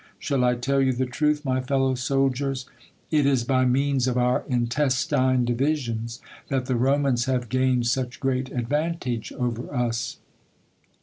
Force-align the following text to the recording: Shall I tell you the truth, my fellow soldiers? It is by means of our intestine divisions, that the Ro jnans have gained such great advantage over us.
Shall 0.17 0.43
I 0.43 0.55
tell 0.55 0.81
you 0.81 0.93
the 0.93 1.05
truth, 1.05 1.45
my 1.45 1.61
fellow 1.61 1.93
soldiers? 1.93 2.65
It 3.11 3.27
is 3.27 3.43
by 3.43 3.65
means 3.65 4.07
of 4.07 4.17
our 4.17 4.43
intestine 4.47 5.45
divisions, 5.45 6.19
that 6.47 6.65
the 6.65 6.75
Ro 6.75 6.95
jnans 6.97 7.25
have 7.27 7.49
gained 7.49 7.85
such 7.85 8.19
great 8.19 8.49
advantage 8.51 9.31
over 9.31 9.71
us. 9.71 10.17